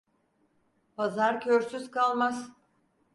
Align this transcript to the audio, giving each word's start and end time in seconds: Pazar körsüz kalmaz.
Pazar 0.95 1.39
körsüz 1.41 1.89
kalmaz. 1.91 2.51